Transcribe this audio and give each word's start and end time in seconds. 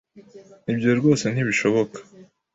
Ibyo 0.71 0.91
rwose 0.99 1.23
ntibishoboka. 1.29 1.97